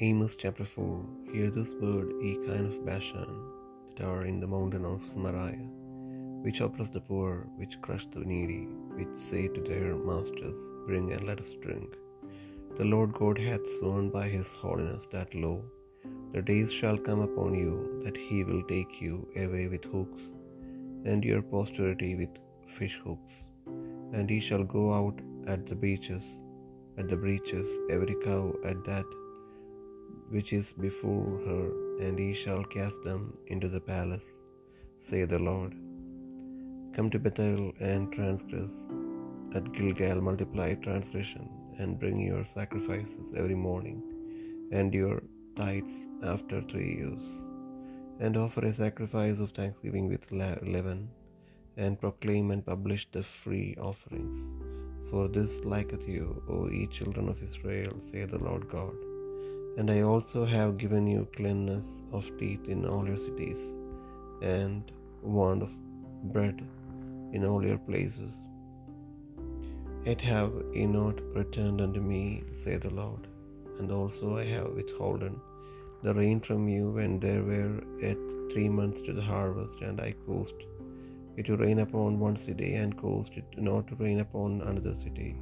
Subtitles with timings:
[0.00, 3.28] Amos chapter 4 Hear this word, ye kind of Bashan,
[3.96, 5.68] that are in the mountain of Samaria,
[6.44, 8.64] which oppress the poor, which crush the needy,
[8.96, 10.58] which say to their masters,
[10.88, 11.94] Bring and let us drink.
[12.76, 15.64] The Lord God hath sworn by his holiness that, lo,
[16.32, 19.16] the days shall come upon you that he will take you
[19.46, 20.22] away with hooks,
[21.04, 22.36] and your posterity with
[22.66, 23.34] fish hooks.
[24.12, 26.36] And ye shall go out at the beaches,
[26.98, 29.06] at the breaches, every cow at that
[30.34, 31.64] which is before her,
[32.04, 34.28] and ye shall cast them into the palace,
[35.08, 35.74] saith the Lord.
[36.96, 38.74] Come to Bethel and transgress,
[39.56, 41.46] at Gilgal multiply transgression,
[41.78, 43.98] and bring your sacrifices every morning,
[44.78, 45.16] and your
[45.60, 45.96] tithes
[46.32, 47.24] after three years,
[48.20, 50.30] and offer a sacrifice of thanksgiving with
[50.74, 51.00] leaven,
[51.76, 54.38] and proclaim and publish the free offerings.
[55.10, 58.96] For this liketh you, O ye children of Israel, saith the Lord God.
[59.76, 63.62] And I also have given you cleanness of teeth in all your cities,
[64.40, 65.72] and want of
[66.32, 66.62] bread
[67.32, 68.32] in all your places.
[70.04, 73.26] Yet have ye not returned unto me, saith the Lord.
[73.78, 75.40] And also I have withholden
[76.04, 78.18] the rain from you when there were yet
[78.52, 80.60] three months to the harvest, and I caused
[81.36, 85.34] it to rain upon one city, and caused it not to rain upon another city.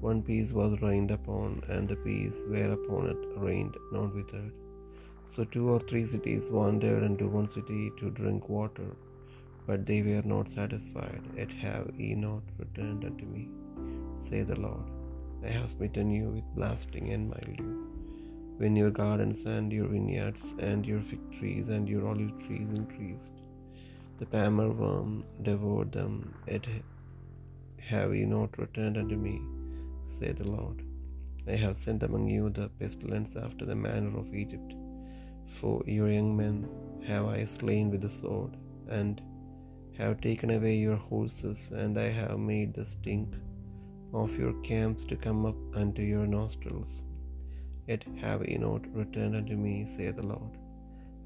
[0.00, 4.52] One piece was rained upon, and the piece whereupon it rained not withered.
[5.34, 8.90] So two or three cities wandered unto one city to drink water,
[9.66, 11.22] but they were not satisfied.
[11.36, 13.48] Yet have ye not returned unto me,
[14.18, 14.86] saith the Lord.
[15.44, 17.72] I have smitten you with blasting and mildew.
[18.58, 23.36] When your gardens and your vineyards and your fig trees and your olive trees increased,
[24.18, 26.34] the palmer worm devoured them.
[26.48, 26.66] Yet
[27.78, 29.36] have ye not returned unto me,
[30.18, 30.78] saith the Lord.
[31.54, 34.72] I have sent among you the pestilence after the manner of Egypt.
[35.58, 36.56] For your young men
[37.06, 38.54] have I slain with the sword,
[38.98, 39.20] and
[39.98, 43.28] have taken away your horses, and I have made the stink
[44.22, 46.92] of your camps to come up unto your nostrils.
[47.90, 50.52] Yet have ye not returned unto me, saith the Lord.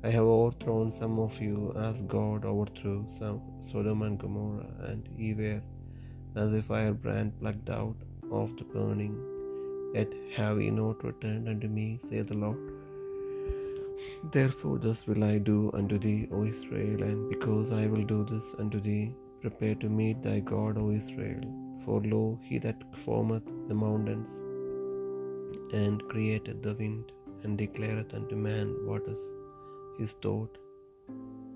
[0.05, 1.57] I have overthrown some of you
[1.87, 3.41] as God overthrew some
[3.71, 5.61] Sodom and Gomorrah, and ye were
[6.43, 7.97] as a firebrand plucked out
[8.39, 9.17] of the burning.
[9.95, 12.61] Yet have ye not returned unto me, saith the Lord.
[14.37, 18.49] Therefore thus will I do unto thee, O Israel, and because I will do this
[18.63, 19.07] unto thee,
[19.43, 21.43] prepare to meet thy God, O Israel.
[21.85, 24.31] For lo, he that formeth the mountains,
[25.83, 27.07] and createth the wind,
[27.43, 29.23] and declareth unto man what is
[29.99, 30.55] his thought,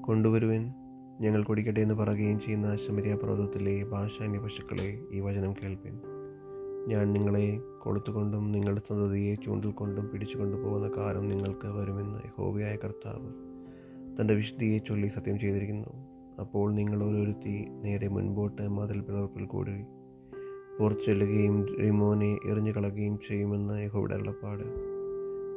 [0.06, 0.72] കൊണ്ടുവരുവൻ.
[1.20, 6.15] ഞങ്ങൾ കുടിക്കട്ടെ എന്ന് പറയുകയും ചെയ്യുന്ന ശമരിയ പർവതത്തിലെ ഭാഷാന്യ പശുക്കളെ ഈ വചനം കേൾപ്പിൻ.
[6.88, 13.30] ഞാൻ നിങ്ങളെ കൊളുത്തുകൊണ്ടും നിങ്ങളുടെ സന്തതിയെ ചൂണ്ടിൽ കൊണ്ടും പിടിച്ചു കൊണ്ടുപോകുന്ന കാലം നിങ്ങൾക്ക് വരുമെന്ന് ഹോബിയായ കർത്താവ്
[14.20, 15.88] തന്റെ വിശുദ്ധിയെ ചൊല്ലി സത്യം ചെയ്തിരിക്കുന്നു.
[16.40, 19.84] അപ്പോൾ നിങ്ങൾ ഓരോരുത്തി നേരെ മുൻപോട്ട് മതിൽ പിളർപ്പിൽ കൂടി
[20.78, 24.64] പുറത്തു ചെല്ലുകയും റിമോനെ എറിഞ്ഞു കളയുകയും ചെയ്യുമെന്ന് യഹോയുടെ അരുളപ്പാട്.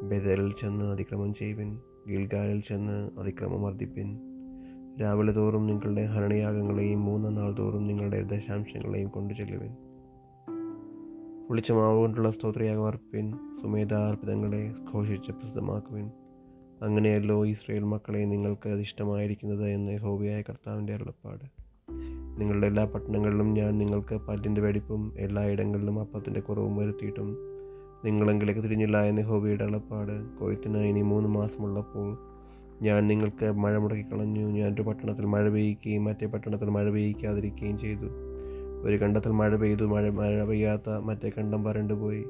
[0.01, 1.79] ബദലിൽ ചെന്ന് അതിക്രമം ചെയ്യുവിൻ
[2.09, 4.19] ഗിൽഗാലിൽ ചെന്ന് അതിക്രമം വർദ്ധിപ്പിൻ.
[5.01, 9.88] രാവിലെ തോറും നിങ്ങളുടെ ഹരണയാഗങ്ങളെയും മൂന്നാം നാൾ തോറും നിങ്ങളുടെ ദശാംശങ്ങളെയും കൊണ്ടു ചെല്ലുവിൻ
[11.49, 13.31] പുളിച്ച മാവ് കൊണ്ടുള്ള സ്തോത്രയാഗം അർപ്പിൻ.
[13.61, 16.11] സുമേധാർപ്പിതങ്ങളെ ഘോഷിച്ച് പ്രസിദ്ധമാക്കുവിൻ.
[16.81, 21.43] അങ്ങനെയല്ലോ ഇസ്രയേൽ മക്കളെ നിങ്ങൾക്ക് അത് ഇഷ്ടമായിരിക്കുന്നത് എന്ന് ഹോബിയായ കർത്താവിന്റെ അരുളപ്പാട്.
[22.41, 27.37] നിങ്ങളുടെ എല്ലാ പട്ടണങ്ങളിലും ഞാൻ നിങ്ങൾക്ക് പല്ലിന്റെ വെടിപ്പും എല്ലായിടങ്ങളിലും അപ്പത്തിന്റെ കുറവും വരുത്തിയിട്ടും
[28.05, 32.17] നിങ്ങളെങ്കിലേക്ക് തിരിഞ്ഞില്ല എന്ന് ഹോബിയുടെ അളപ്പാട് കൊയ്ത്തിന് ഇനി മൂന്ന് മാസമുള്ളപ്പോൾ
[32.81, 38.28] ഞാൻ നിങ്ങൾക്ക് മഴ മുടക്കിക്കളഞ്ഞു ഞാൻ ഒരു പട്ടണത്തിൽ മഴ പെയ്യുകയും മറ്റേ പട്ടണത്തിൽ മഴ പെയ്യിക്കാതിരിക്കുകയും ചെയ്തു.
[38.85, 42.23] ഒരു കണ്ടത്തിൽ മഴ പെയ്തു മഴ മഴ പെയ്യാത്ത മറ്റേ കണ്ടം വരണ്ടുപോയി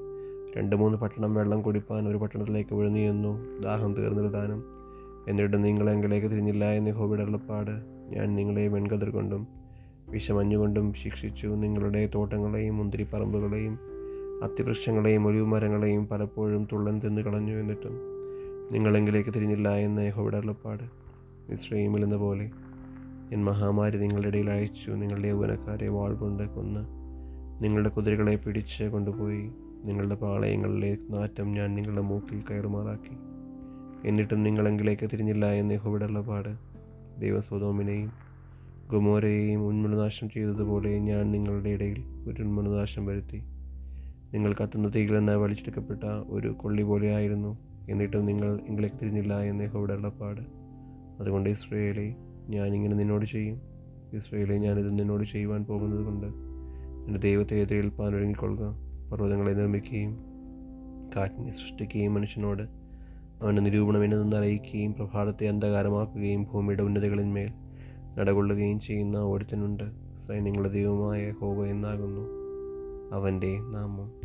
[0.57, 3.93] രണ്ട് മൂന്ന് പട്ടണം വെള്ളം കുടിപ്പാൻ ഒരു പട്ടണത്തിലേക്ക് വിഴുന്നു ചെന്നു ദാഹം
[4.31, 4.63] ദാനം
[5.27, 7.71] എന്നിട്ട് നിങ്ങളെങ്കിലേക്ക് തിരിഞ്ഞില്ല എന്ന് ഹോബിയുടെ അളപ്പാട്
[8.15, 9.47] ഞാൻ നിങ്ങളെ വെൺകതിർ കൊണ്ടും
[10.09, 11.47] വിഷമഞ്ഞുകൊണ്ടും ശിക്ഷിച്ചു.
[11.47, 13.79] നിങ്ങളുടെ തോട്ടങ്ങളെയും മുന്തിരിപ്പറമ്പുകളെയും
[14.43, 17.95] അത്തിവൃക്ഷങ്ങളെയും ഒലിവുമരങ്ങളെയും പലപ്പോഴും തുള്ളൻ തിന്നു കളഞ്ഞു എന്നിട്ടും
[18.71, 20.83] നിങ്ങളെങ്കിലേക്ക് തിരിഞ്ഞില്ല എന്ന് ഹോബിയുടെ അളപ്പാട്
[21.51, 22.45] ഇസ്രയേമിൽ എന്ന പോലെ
[23.31, 24.91] ഞാൻ മഹാമാരി നിങ്ങളുടെ ഇടയിൽ അയച്ചു.
[24.91, 26.79] നിങ്ങളുടെ യൗവനക്കാരെ വാൾ കൊണ്ട് കൊന്ന്
[27.63, 29.51] നിങ്ങളുടെ കുതിരകളെ പിടിച്ച് കൊണ്ടുപോയി.
[29.83, 33.15] നിങ്ങളുടെ പാളയങ്ങളിലെ നാറ്റം ഞാൻ നിങ്ങളുടെ മൂക്കിൽ കയറുമാറാക്കി.
[34.07, 36.49] എന്നിട്ടും നിങ്ങളെങ്കിലേക്ക് തിരിഞ്ഞില്ല എന്ന് യഹോവയുടെ പാട്
[37.21, 38.11] ദൈവസ്വതോമിനെയും
[38.91, 43.37] ഗുമോരയെയും ഉന്മണനാശം ചെയ്തതുപോലെ ഞാൻ നിങ്ങളുടെ ഇടയിൽ ഒരു ഉന്മണനാശം വരുത്തി.
[44.33, 47.57] നിങ്ങൾ കത്തുന്ന തീകളെന്നായി വലിച്ചെടുക്കപ്പെട്ട ഒരു കൊള്ളി പോലെയായിരുന്നു.
[47.89, 50.41] എന്നിട്ടും നിങ്ങൾ എങ്കിലേക്ക് തിരിഞ്ഞില്ല എന്ന് യഹോവയുടെ പാട്
[51.19, 52.15] അതുകൊണ്ട് ഇസ്രയേലെ
[52.49, 53.61] ഞാനിങ്ങനെ നിന്നോട് ചെയ്യും.
[54.13, 56.27] ഇസ്രയേലെ ഞാനിത് നിന്നോട് ചെയ്യുവാൻ പോകുന്നത് കൊണ്ട്
[57.07, 58.89] എന്റെ ദൈവത്തെ എതിരേൽപ്പാൻ ഒരുങ്ങിക്കൊള്ളുക.
[59.11, 60.17] പർവതങ്ങളെ നിർമ്മിക്കുകയും
[61.15, 62.63] കാറ്റിനെ സൃഷ്ടിക്കുകയും മനുഷ്യനോട്
[63.41, 67.51] അവന്റെ നിരൂപണം എന്നതെന്ന് അറിയിക്കുകയും പ്രഭാതത്തെ അന്ധകാരമാക്കുകയും ഭൂമിയുടെ ഉന്നതികളിന്മേൽ
[68.19, 69.83] നടകൊള്ളുകയും ചെയ്യുന്ന ഓടിത്തനുണ്ട്
[70.27, 72.21] സൈന്യങ്ങളുടെ ദൈവമായ ഹോവ എന്നാകുന്നു.
[73.13, 74.18] അവന്റെ നാമം